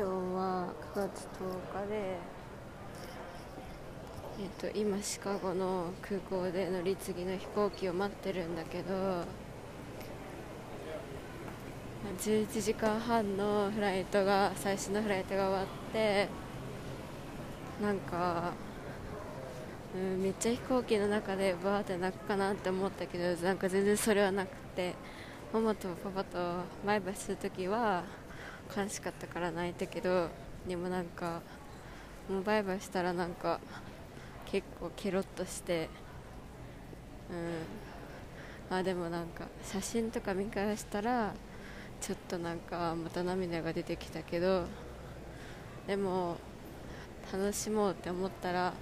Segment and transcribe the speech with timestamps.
[0.00, 1.28] 今日は9月
[1.74, 2.16] 10日で、
[4.40, 8.94] えっと、今シカゴの空港で乗り継ぎの飛行機を待ってるんだけど
[12.18, 16.28] 11時間半のフライトが最初のフライトが終わって
[17.82, 18.52] なんか、
[19.94, 24.94] うん、めっちゃ飛行機の中でバーって泣くかなって思ったけどなんか全然それはなくて
[25.52, 26.38] ママとパパと
[26.86, 28.02] バイバイするときは
[28.76, 30.28] 悲しかったから泣いたけど
[30.66, 31.40] でもなんか
[32.28, 33.60] もうバイバイしたらなんか
[34.46, 35.88] 結構ケロッとして
[37.30, 37.80] うん。
[38.72, 41.34] あでもなんか写真とか見返したら
[42.00, 44.64] ちょっとなんかまた涙が出てきたけど
[45.88, 46.36] でも
[47.32, 48.72] 楽しもうって思ったら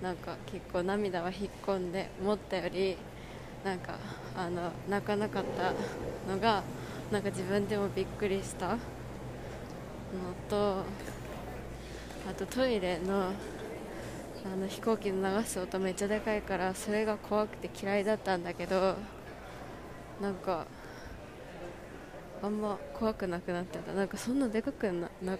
[0.00, 2.96] なんか結構涙は引っ込んで思ったより
[3.64, 3.98] なんか
[4.36, 5.72] あの泣かなかった
[6.32, 6.62] のが
[7.10, 8.78] なんか自分でもびっくりした。
[10.48, 10.82] と
[12.28, 13.32] あとトイレの
[14.44, 18.94] あの飛行機の流す音めっちゃでかいからそれが怖くて嫌いだったんだけど
[20.20, 20.66] なんか
[22.42, 23.92] あんま怖くなくなってた。
[23.92, 25.38] なんかそんなでかくなな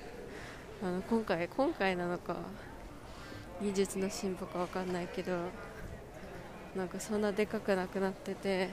[0.82, 2.36] あの今回今回なのか
[3.62, 5.32] 技術の進歩か分かんないけど
[6.74, 8.70] なんかそんなでかくなくなってて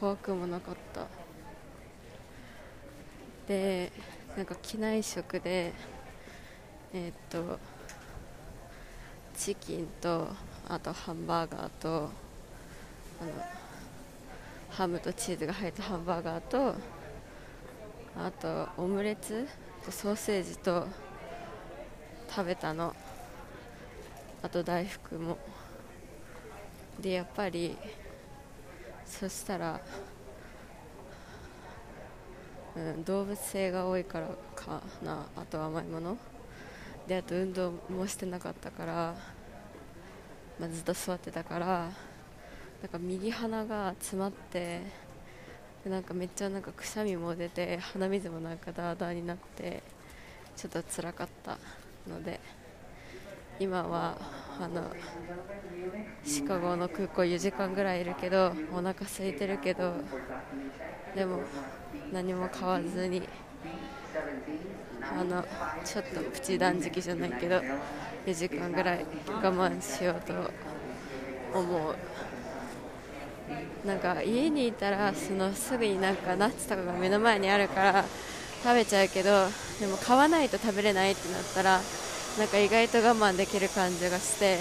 [0.00, 1.21] 怖くもなかった。
[3.46, 3.92] で
[4.36, 5.72] なんか機内食で
[6.94, 7.58] えー、っと
[9.36, 10.28] チキンと
[10.68, 12.10] あとハンバーガーと
[13.20, 13.32] あの
[14.70, 16.74] ハムとチーズが入ったハンバーガーと
[18.16, 19.48] あとオムレツ
[19.84, 20.86] とソーセージと
[22.34, 22.94] 食べたの。
[24.42, 25.38] あと大福も。
[27.00, 27.76] でやっぱり
[29.04, 29.80] そしたら、
[32.76, 35.26] うん、動物性が多いからかな。
[35.36, 36.16] あと甘いもの。
[37.06, 39.14] であと運動もしてなかったから、
[40.58, 44.80] まあ、ずっと座ってたからなんか右鼻が詰まって
[45.84, 49.82] でなんかめっちゃなんかくしゃみも出て鼻水もなんかダーダーになって
[50.56, 51.58] ちょっと辛かった
[52.08, 52.40] ので
[53.58, 54.16] 今は
[54.62, 54.92] あの
[56.24, 59.94] シカゴの空港4時間ぐらいいるけどお腹空いてるけど
[61.16, 61.40] でも
[62.12, 63.22] 何も買わずに
[65.18, 65.44] あの
[65.84, 67.60] ちょっとプチ断食じゃないけど
[68.24, 70.32] 4時間ぐらい我慢しようと
[71.58, 71.96] 思う。
[73.84, 78.04] なんか家にいたらそのすぐになんかナッツとかが目の前にあるから
[78.62, 79.48] 食べちゃうけど
[79.80, 81.80] でも買わないと食べれないってなったら
[82.38, 84.58] なんか意外と我慢できる感じがして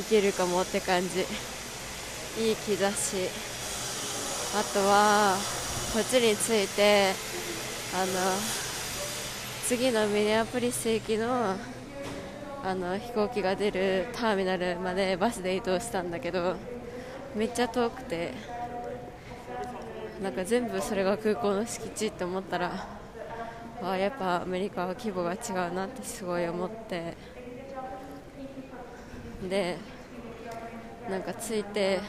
[0.00, 1.20] いけるかもって感じ。
[2.40, 3.28] いい兆し。
[4.56, 5.36] あとは
[5.92, 7.12] こっちに着いて
[7.94, 8.06] あの
[9.66, 11.54] 次のミネアポリス行きの
[12.64, 16.56] あの飛行機が出るターミナルまでバスで移動したんだけど
[17.36, 18.32] めっちゃ遠くて
[20.22, 22.97] なんか全部それが空港の敷地って思ったら
[23.82, 27.16] あやっぱアメリカは規模が違うなってすごい思って。
[29.48, 29.76] で
[31.08, 32.00] なんか着いて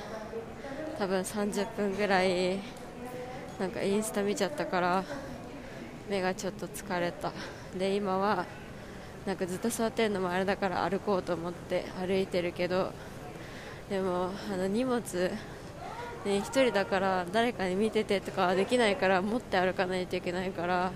[0.97, 2.59] 多分30分ぐらい
[3.59, 5.03] なんかインスタ見ちゃったから
[6.09, 7.31] 目がちょっと疲れた。
[7.77, 8.45] で今は
[9.25, 12.91] なんかずっと座ってるのもあれだから歩こうと思って歩いてるけど
[13.89, 15.31] でもあの荷物、ね、
[16.25, 20.91] 1人だから誰かに見ててとかはできないから持って歩かないといけないから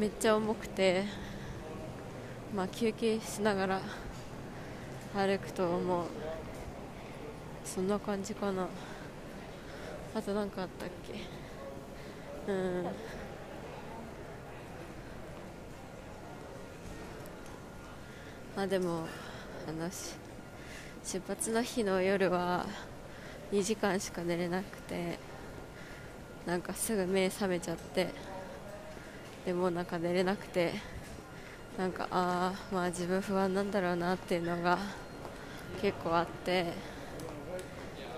[0.00, 1.04] めっちゃ重くて、
[2.56, 3.82] まあ、休憩しながら
[5.14, 6.06] 歩くと思う。
[7.66, 8.66] そんな感じかな。
[10.14, 12.50] あと何かあったっけ？
[12.50, 12.86] うん。
[18.56, 19.06] あでも
[19.68, 19.90] あの
[21.04, 22.64] 出発の日の夜は
[23.52, 25.18] 2時間しか寝れなくて
[26.46, 28.29] なんかすぐ目覚めちゃって。
[29.44, 30.72] でもなんか寝れなくて
[31.78, 34.78] なんかああまあ自分不安なんだろうなっていうのが
[35.80, 36.72] 結構あって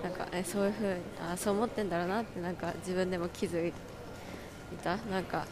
[0.02, 3.72] なんかえそういうふうにあそう思ってんだろうなってなんか自分でも気づい
[4.82, 4.96] た。
[4.96, 5.46] なんか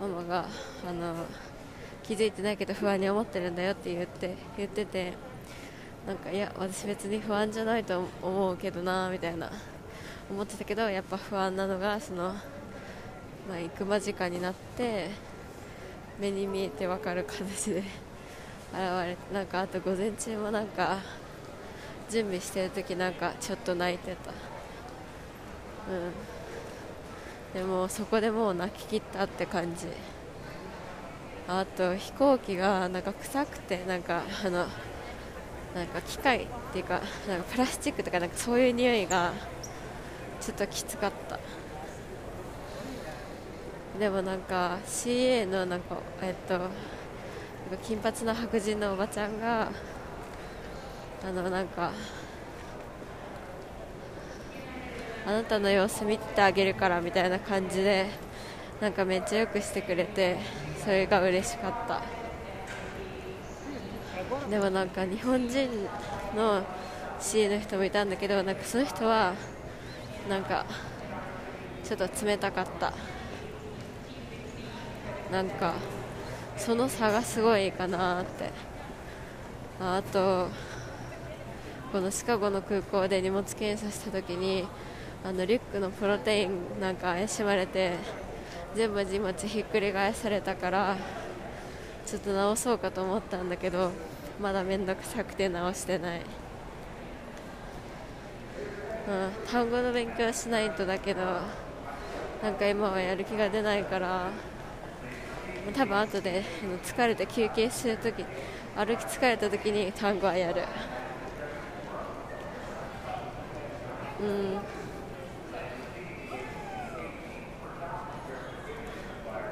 [0.00, 0.46] ママが
[0.88, 1.14] あの
[2.02, 5.12] 気づいてないけど不安に思ってるんだよって言って言ってて
[6.06, 9.50] なんかいや私別に不安じゃないと思うけどなみたいな
[10.30, 12.34] 思ってたけどやっぱ不安なのがその
[13.50, 15.08] まあ、行く間近になって
[16.20, 17.84] 目に見えて分かる形で現
[19.04, 20.98] れてなんかあと午前中もなんか
[22.08, 24.30] 準備してる時なんかちょっと泣いてた。
[24.30, 24.34] う
[27.56, 27.60] ん。
[27.60, 29.88] でもそこでもう泣ききったって感じ。
[31.48, 34.58] あと飛行機がなんか臭くてなんかあの
[35.74, 39.32] なんか機械っていうかなんかプラスチックとかなんかそういう匂いが
[40.40, 41.29] ちょっときつかった。
[44.00, 46.58] でもなんか CA のなんかえっと
[47.86, 49.70] 金髪の白人のおばちゃんが
[51.22, 51.92] あのなんか
[55.26, 58.06] あなたの様子見てあげるからみたいな感じで
[58.80, 60.38] なんかめっちゃよくしてくれて
[60.82, 62.02] それが嬉しかった。
[64.48, 65.68] でもなんか日本人
[66.34, 66.64] の
[67.20, 69.34] C の人もいたんだけどなんかその人は
[70.26, 70.64] なんか
[71.84, 72.94] ちょっと冷たかった。
[75.30, 75.74] なんか
[76.56, 78.70] その差がすごいかなって。
[79.82, 80.48] あと
[81.90, 84.68] このシカゴの空港で荷物検査した時に
[85.24, 87.94] あのリュックのプロテインなんか怪しまれて
[88.74, 90.98] 全部荷物ひっくり返されたから
[92.04, 93.90] ちょっと直そうかと思ったんだけど
[94.38, 96.26] まだ面倒くさくて直してない、うん、
[99.50, 101.22] 単語の勉強しないとだけど
[102.42, 104.28] なんか今はやる気が出ないから
[105.74, 106.42] 多分後で
[106.82, 108.24] 疲れて休憩するとき
[108.76, 110.62] 歩き疲れたときに単語はやる。
[114.20, 114.58] うん。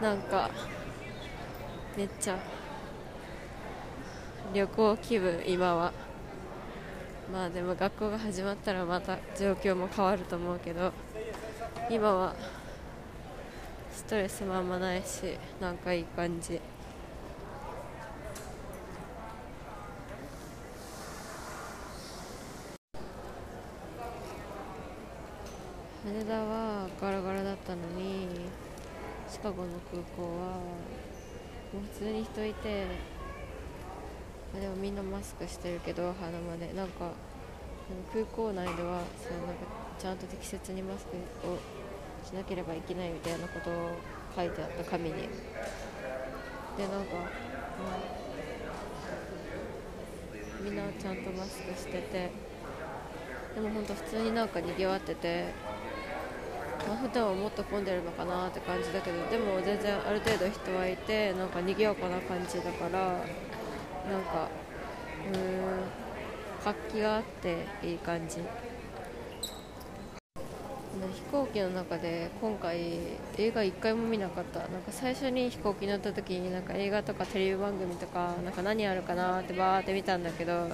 [0.03, 0.51] なんか
[1.97, 2.39] めっちゃ
[4.55, 5.93] 旅行気分今は。
[7.33, 10.93] まあでも学校が始まったらまた状況も変わると思うけど
[11.91, 12.35] 今は
[13.99, 16.61] ストレスもあんまないしなんかいい感じ。
[26.05, 28.29] 羽田はガラガラだったのに
[29.29, 30.61] シカゴの空港はも
[31.75, 32.87] う普通に人いて
[34.61, 36.73] でもみんなマスクしてるけど鼻まで。
[36.73, 37.11] なんか
[38.13, 39.67] 空港内ではそうなんか
[39.99, 41.17] ちゃんと適切にマスク
[41.49, 41.59] を
[42.29, 43.97] しなければいけないみたいなことを
[44.37, 45.15] 書いてあった紙に。
[45.17, 45.31] でなん
[47.07, 47.17] か、
[50.61, 52.31] うん、みんなちゃんとマスクしてて。
[53.55, 55.47] でも本当普通になんかにぎわってて、
[56.87, 59.27] まあ、普段はもっと混んでるのかなって感じだけど。
[59.31, 62.99] でも全然ある程度人はいてなんか賑やかな感じだから。
[64.11, 64.49] なんか
[65.33, 66.09] うん。
[66.63, 68.43] 活気があっていい感じ。
[71.19, 72.79] 飛行機の中で今回
[73.37, 74.61] 映画1回も見なかった。
[74.61, 80.69] なんか最初に飛行機乗った時になんか映画とかテレビ番組とかなんか何あるかなってバーって見たんだけど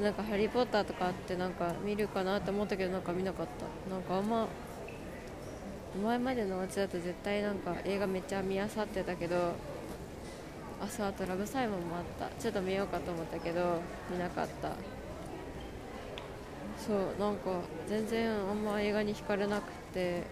[0.00, 3.90] なんか「ハリー・ポッター」とかあってなんか見るかなって思ったけどなんか見なかった。
[3.94, 4.48] なんかあんま
[6.02, 9.52] 前までの街だと絶対なんか映画めっちゃ見あさってたけど
[10.82, 12.42] あそうあと「ラブサイモン」もあった。
[12.42, 13.80] ちょっと見ようかと思ったけど
[14.10, 14.70] 見なかった。
[16.78, 20.22] そうなんか全然あんま映画に惹かれなくて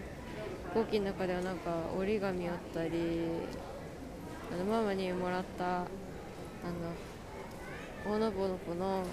[0.74, 2.90] 飛行機の中ではなんか折り紙あったり
[4.52, 5.84] あのママにもらったあ
[8.06, 9.04] の大のぼの子の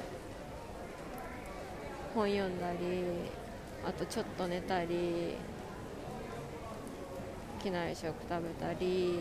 [2.13, 2.77] 本読んだり
[3.85, 5.35] あとちょっと寝たり
[7.63, 9.19] 機内食食べたり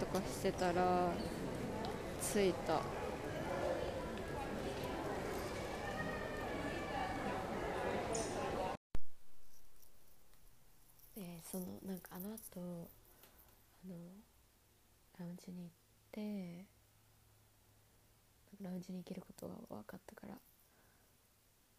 [0.00, 1.10] とかしてたら
[2.20, 3.02] 着いた。
[11.52, 12.88] そのなんかあの後
[13.84, 13.94] あの
[15.18, 15.70] ラウンジに行っ
[16.10, 16.64] て
[18.82, 20.34] ラウンジに行けることが分かったから。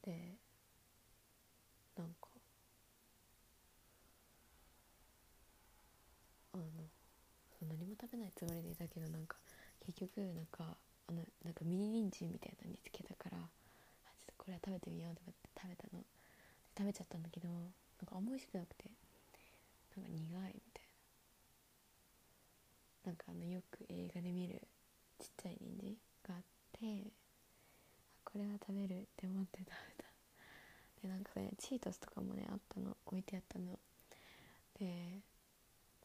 [0.03, 0.37] で
[1.97, 2.27] なんか
[6.53, 6.63] あの
[7.61, 9.37] 何も食べないつもりでいたけどなんか
[9.85, 13.47] 結局なんかあのなんかミニ人参みたいなの見つけたからちょっ
[14.27, 16.03] とこれは食べてみようと思って食べたの。
[16.75, 17.69] 食べちゃったんだけどなん
[18.07, 18.89] かあんま美味しくなくて
[19.95, 20.83] なんか苦いみたい
[23.05, 23.11] な。
[23.11, 24.61] なんかあのよく映画で見る
[25.19, 25.95] ちっちゃい人参
[28.25, 29.71] これは食べるって思って食べ
[30.03, 30.11] た。
[31.01, 32.97] でなんかねチートスとかもねあったの。
[33.05, 33.79] 置いてあったの。
[34.77, 35.21] で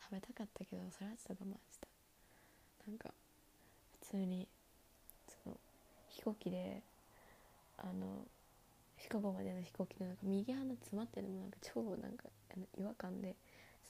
[0.00, 1.88] 食べたかったけどそれはちょっと我慢した。
[2.86, 3.10] なんか
[4.02, 4.46] 普通に
[5.44, 5.56] その
[6.10, 6.80] 飛行機で
[7.78, 8.24] あの
[8.98, 13.34] シカゴまでの飛行機でなんか右鼻詰まってるのもなんか超なんかあの違和感で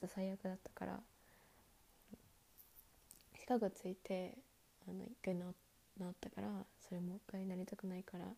[0.01, 0.99] ちょっと最悪だったから。
[3.39, 4.35] シカゴ着いて
[4.89, 5.68] あの一回治って
[6.21, 6.49] たから
[6.89, 8.29] それもう一回なりたくないからち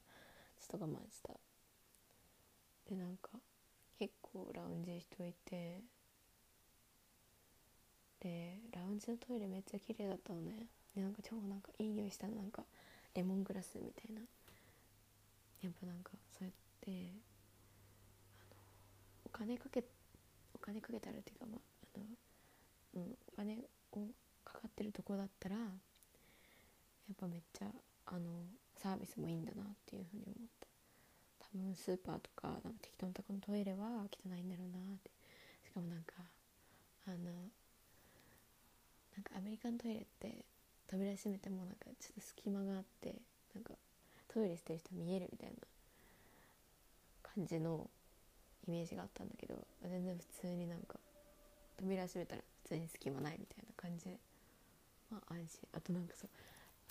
[0.73, 1.35] ょっと我慢した。
[2.89, 3.31] でなんか
[3.99, 5.81] 結構ラウンジしといて
[8.21, 10.67] でラウンジのトイレめっちゃ綺麗だったのね。
[10.95, 12.37] でなんか超なんかいい匂いしたの。
[12.37, 12.65] なんか
[13.15, 14.21] レモングラスみたいな。
[15.63, 17.13] やっぱなんかそうやって
[19.25, 19.85] お金かけ
[20.55, 21.61] お金かけたらっていうかまあ
[21.97, 22.05] あの、
[22.95, 23.59] うん、お金
[23.93, 24.07] を
[24.45, 25.57] かかってるとこだったら
[27.09, 27.67] やっぱめっちゃ
[28.07, 28.45] あの
[28.77, 30.67] サービスもいいんだなっていうふうに思った。
[31.53, 35.11] 多分スーパーとかなんか適当なとこのトイレは汚いんだろうなって。
[35.65, 36.15] しかもなんか
[37.07, 37.17] あの
[39.17, 40.45] なんかアメリカントイレって
[40.87, 43.15] 扉閉めてもなんかちょっと隙間があって
[43.55, 43.75] なんか
[44.29, 45.57] トイレしてる人見えるみたいな
[47.23, 47.89] 感じの
[48.67, 50.99] イメージがあったんだけど全然普通になんか
[51.77, 54.19] 扉閉めたら普通に隙間ないみたいな感じで。
[55.11, 55.69] まあ安心。
[55.73, 56.31] あとなんかそう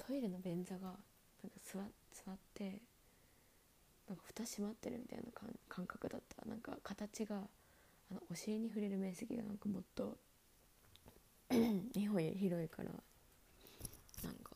[0.07, 0.97] トイレの便座がなんか
[1.63, 1.79] 座
[2.25, 2.81] 座って
[4.07, 5.25] なんか蓋閉まってるみたいな
[5.67, 6.45] 感覚だった。
[6.49, 7.35] なんか形が
[8.11, 10.17] あのお尻に触れる面積がなんかもっと
[11.51, 12.89] 日本より広いから
[14.23, 14.51] なんか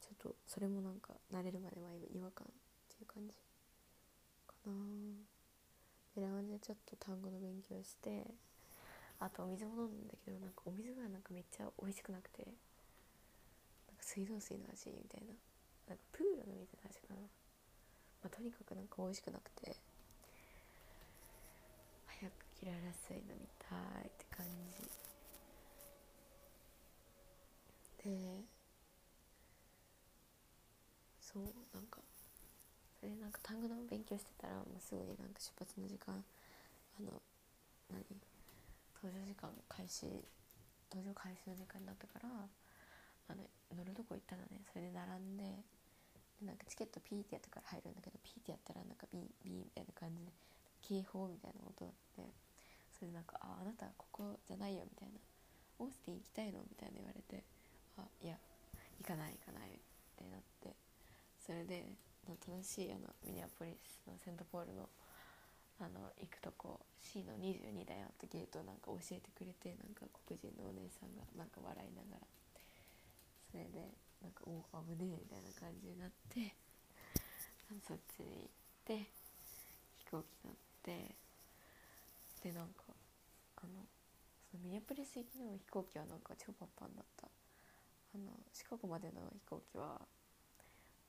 [0.00, 2.50] ちょっとそれもなんか慣れるまでは違和感っ
[2.88, 3.34] ていう感じ
[4.46, 4.72] かな。
[6.14, 8.26] でラウンジでちょっと単語の勉強して
[9.18, 12.46] あとお水も飲んだけどなんかお水がなんかめっちゃ美味しくなくて。
[14.06, 15.34] 水道水の味みたいな。
[15.90, 17.26] なんかプールの水の味かな、
[18.22, 19.74] まあ、とにかくなんか美味しくなくて。
[22.06, 24.86] 早くキララ水飲みたいって感じ。
[28.06, 28.44] で
[31.20, 31.42] そう
[31.74, 31.98] なんか
[33.00, 37.20] それなんか単語の勉強してたらもうすぐになんか出発の時間あの
[37.90, 38.00] 何？
[39.02, 40.06] 搭乗時間開始
[40.88, 42.28] 搭乗開始の時間になったから
[43.28, 43.44] あの
[43.76, 45.44] 乗るとこ行ったのねそれで並んで
[46.40, 50.32] でなんかチケットピーってやってから入るんだけどピーってやったらなんかビービーみたいな感じで
[50.82, 52.30] 警報みたいな音があって
[52.92, 55.18] それでなんか「ああなたここじゃないよ」みたいな
[55.80, 57.44] 「オースティン行きたいの?」みたいな言われて
[57.96, 58.38] 「あいや
[58.98, 59.78] 行かない行かない」っ
[60.16, 60.76] てなって
[61.40, 61.84] それで
[62.40, 64.88] 正しいあのミニアポリスのセントポールの
[65.78, 72.26] あの行くとこ C の22だよってゲートなんか教えてくれてなんか黒人のお姉さんがなんか笑いながら
[73.56, 73.88] それで
[74.20, 76.54] なんか「おお危ねえ」みたいな感じになって
[77.88, 78.48] そっちに行っ
[78.84, 79.08] て
[79.96, 81.16] 飛行機乗って
[82.42, 82.84] でなんか
[83.56, 83.88] あの
[84.50, 87.28] そのミニアポリス行きの飛行機はなんか超パンパンだった。
[88.14, 90.00] あのシカゴまでの飛行機は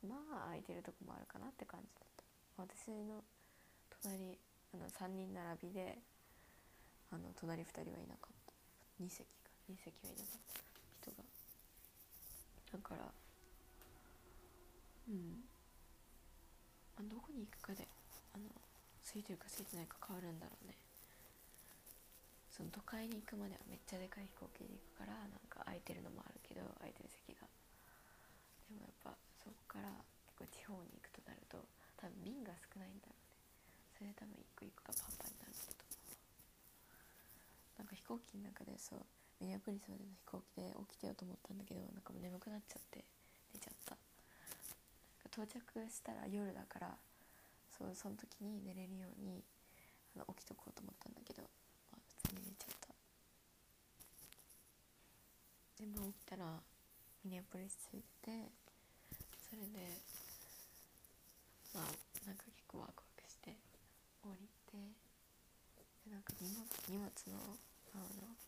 [0.07, 2.23] まあ空いてるとこもあるかなって感じだった。
[2.63, 3.23] 私の
[4.01, 4.39] 隣
[4.73, 5.99] あの3人並びで
[7.11, 9.03] あの隣2人はいなかった。
[9.03, 9.51] 2席か。
[9.69, 10.66] 2席はいなかった。
[12.71, 13.11] だから
[15.07, 15.43] うん。
[16.99, 17.87] あどこに行くかで
[18.33, 18.49] あの
[19.05, 20.75] 空いてるか空いてないか変わるんだろうね。
[22.51, 27.45] その都会に行くまではめっちゃでかい飛行機で行くからなんか空いてるのもあるけど空いてる席が。
[28.67, 29.93] でもやっぱそこから
[30.25, 31.61] 結構地方に行くとなると
[32.01, 33.29] 多分便が少ないんだろうね。
[33.95, 36.17] それで多分一個一個がパンパンになるんだと思う。
[37.77, 39.05] なんか飛行機の中でそう
[39.39, 43.03] ミニアポリスまでの飛行機で起きてようと思ったんだけどなんかもう眠くなっちゃって
[43.53, 43.97] 寝ちゃった。
[45.29, 46.97] 到着したら夜だから
[47.77, 49.43] そうその時に寝れるように
[50.15, 51.43] あの起きとこうと思ったんだけど、
[51.93, 52.95] まあ、普通に寝ちゃった。
[55.77, 56.57] 全部起きたら
[57.23, 58.51] ミニアポリス着いてて
[59.47, 59.87] それで
[61.71, 63.55] まあなんか結構ワクワクして
[64.19, 64.75] 降りて
[66.03, 67.55] でなんか荷物荷物の
[67.95, 68.46] あの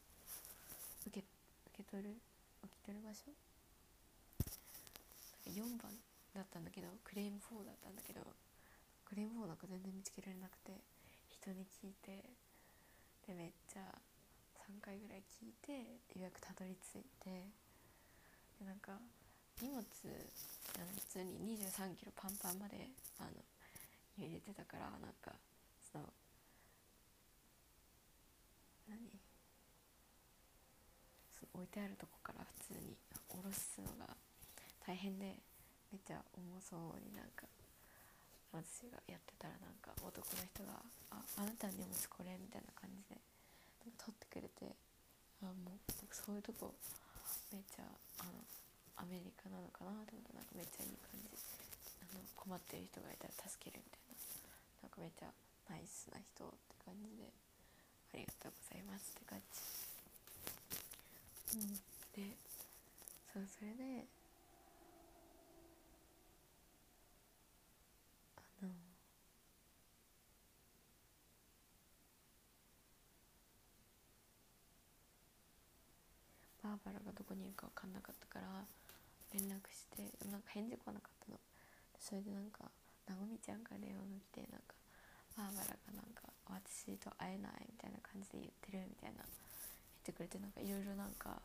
[2.00, 2.16] 取る
[2.64, 3.28] 受け取る場所
[5.52, 5.92] ？4番
[6.32, 8.24] だったんだけどクレーム4だったんだけど
[9.04, 10.80] クレーム4なんか全然見つけられなくて
[11.28, 12.24] 人に聞いて
[13.28, 13.84] でめっちゃ
[14.64, 17.52] 3回ぐらい聞いてようやくたどり着いて
[18.64, 18.96] でなんか
[19.60, 22.88] 荷物あの普通に2 3キロパンパンまで
[23.20, 23.44] あの
[24.16, 25.36] 入れてたからなんか
[25.92, 26.06] その
[28.88, 29.19] 何？
[31.60, 32.96] 置いてあるとこから普通に
[33.28, 34.08] 下ろすのが
[34.88, 35.36] 大変で
[35.92, 37.44] めっちゃ重そうになんか
[38.56, 40.80] 私がやってたらなんか男の人が
[41.12, 43.20] 「ああなたの荷物これ」みたいな感じで
[43.86, 44.72] なんか取ってくれて
[45.44, 45.80] あもう
[46.16, 46.74] そういうとこ
[47.52, 48.40] めっちゃあの
[48.96, 51.38] アメリカなのかなと思ったなんかめっちゃいい感じ。
[52.02, 54.10] あの困ってる人がいたら助けるみたいな。
[54.84, 55.32] なんかめっちゃ
[55.70, 57.32] ナイスな人って感じで
[58.14, 59.89] ありがとうございますって感じ、
[61.56, 61.74] うん、
[62.14, 62.38] で
[63.34, 64.06] そうそれで
[68.38, 68.70] あの
[76.62, 78.66] バーバラがどこにいるか分かんなかったから
[79.34, 81.40] 連絡してなんか返事来なかったの。
[82.00, 82.72] それでなんか
[83.18, 84.74] ごみちゃんから電話が来てなんか
[85.38, 89.26] バーバラがなんか私と会えないみたいな感じで言ってるみたいな
[90.10, 91.38] てくれてなんかいろいろなんか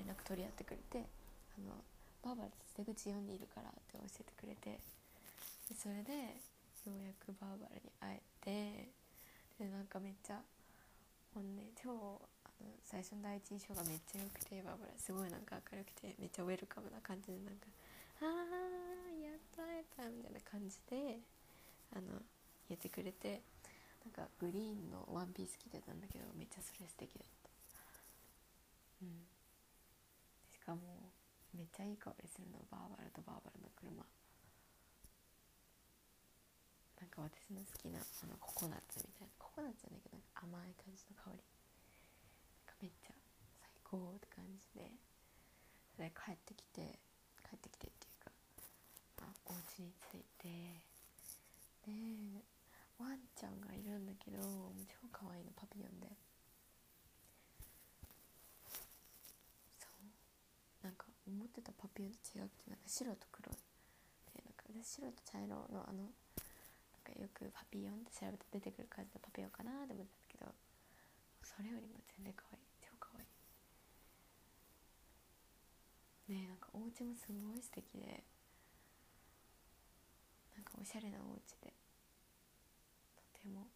[0.00, 1.76] 連絡取り合ってくれてあの
[2.24, 4.80] バーバラ出口読んでいるからって教えてくれて
[5.76, 6.40] それで
[6.88, 8.88] ようやくバーバラに会え
[9.60, 10.40] てでなんかめっちゃ
[11.36, 11.92] もうね超
[12.44, 17.68] あの最初の第一印象がめっちゃ良くてバーバラすごいなんか明るくてめっちゃウェルカムな感じでなんか
[18.24, 21.20] 「あーやったやった」みたいな感じで
[21.92, 22.22] あの
[22.72, 23.42] 言ってくれて
[24.04, 27.37] なんかグリーンのワンピース着てたんだけどめっちゃそれ素敵だった。
[29.02, 29.26] うん。
[30.52, 31.12] しかも
[31.54, 34.04] めっちゃいい香りするのバーバラとバーバラの車。
[37.00, 39.34] なんか私の好きなあのココナッツみたいな。
[39.38, 41.42] ココナッツじゃないけど甘い感じの香り。
[42.66, 43.14] なんかめっちゃ
[43.62, 44.90] 最高って感じで。
[45.94, 46.98] それ帰ってきて
[47.42, 48.30] 帰ってきてっていうか、
[49.18, 50.82] まあ、お家に着いて。
[51.86, 52.44] で
[52.98, 56.08] ワンちゃんがいるんだけどもう超可愛いのパピヨンで
[59.78, 63.58] そうなんか思ってたパピヨンと違くてなんか白と黒で
[64.46, 70.46] なんか私白と茶色のあのなんかよくパピヨンって調べて出てくる感じのパピヨンかなって思ったんだけど
[71.42, 73.26] それよりも全然可愛い超可愛い
[76.30, 78.22] ねえなんかお家もすごい素敵で
[80.54, 81.74] なんかおしゃれなお家で
[83.18, 83.66] とても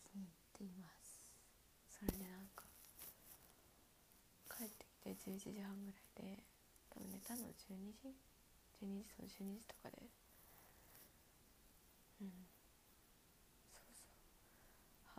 [0.00, 1.20] 気に入っています。
[1.88, 2.64] それでなんか
[4.48, 6.42] 帰ってきて11時半ぐらいで
[6.90, 8.14] 多分寝たの12時
[8.80, 10.02] ？12時そう12時とかで。
[12.20, 12.30] うん。
[13.72, 14.04] そうそ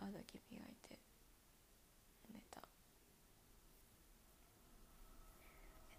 [0.01, 0.05] う。
[0.05, 0.97] 歯だけ磨いて。
[2.33, 2.61] 寝た。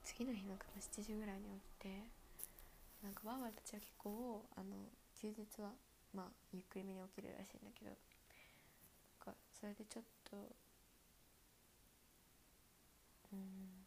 [0.04, 1.88] 次の日なんか7時ぐらいに起きて
[3.02, 4.88] なんかバーバラたちは結構あの
[5.20, 5.70] 休日は
[6.14, 7.96] まあゆっくりめに起きるらしいんだけどなん
[9.34, 10.36] かそれでちょっと
[13.32, 13.81] うん。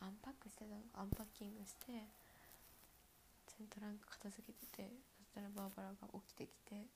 [0.00, 0.82] アンパックしてたの？
[0.94, 1.92] アンパッキングして
[3.46, 6.86] ちゃんとなんか片付けててそしたらバーバラが起きてきて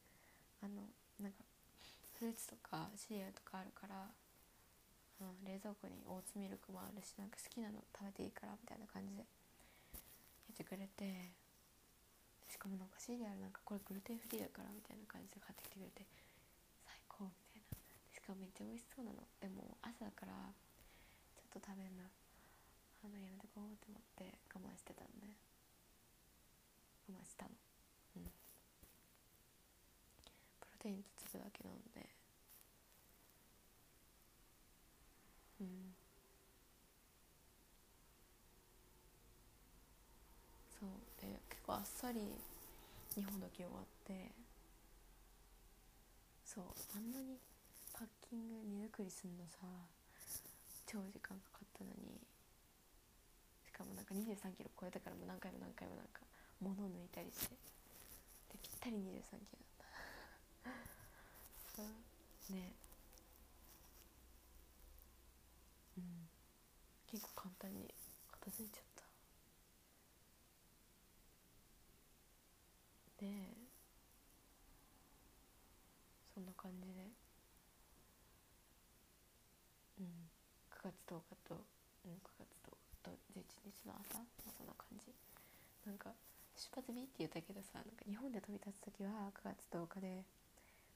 [0.62, 0.84] あの
[1.20, 1.44] なんか
[2.18, 4.08] フルーツとかシリアルとかあるから
[5.20, 9.28] うん、冷蔵庫にオーツミルクもあるしなんか好きなの食べていいからみたいな感じで
[10.48, 11.28] 言ってくれて
[12.48, 16.08] しかもなんかシリアルなんかこれグルテンフリーだからみたいな感じで買ってきてくれて
[16.88, 17.76] 最高みたいな。
[18.16, 19.20] しかもめっちゃ美味しそうなの。
[19.44, 20.32] でも朝だから
[21.36, 22.08] ちょっと食べんな。
[23.02, 25.36] あのやめてこうって思って我慢してたのね。
[27.08, 27.50] 我慢したの。
[28.16, 28.24] うん。
[28.24, 28.30] プ
[30.66, 32.08] ロテインと粒だけ飲んで。
[35.60, 35.94] うん。
[40.78, 40.88] そう。
[41.20, 42.20] で結構あっさり
[43.16, 44.32] 2本だけ終わって
[46.44, 46.64] そう。
[46.96, 47.38] あんなに
[47.92, 49.58] パッキング荷造りすんのさ
[50.86, 52.20] 超時間かかったのに。
[53.80, 56.20] かもなんか2 3キロ超えたからもう何回も何回もなんか
[56.60, 57.56] 物抜いたりして
[58.52, 59.88] でぴったり2 3キロだっ
[60.68, 60.68] た。
[61.80, 62.52] そう。
[62.52, 62.76] ね。
[65.96, 66.28] うん。
[67.06, 67.88] 結構簡単に
[68.30, 69.04] 片付いちゃった。
[73.16, 73.56] で
[76.34, 77.08] そんな感じで。
[80.00, 80.30] うん。
[80.70, 81.64] 9月10日と、
[82.04, 82.89] うん、9月10日。
[83.02, 85.12] と11日の朝、まあ、そんな感じ。
[85.86, 86.12] なんか
[86.56, 90.24] 出発日って言ったけどさなんか日本で飛び立つ時は9月10日で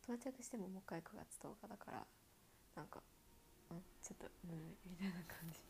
[0.05, 2.05] 到着してももう一回9月10日だから
[2.77, 3.01] なんか
[3.71, 5.61] うんちょっとうんみたいな感じ。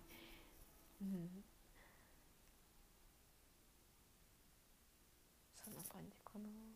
[1.02, 1.44] うん。
[5.64, 6.73] そんな感じかな。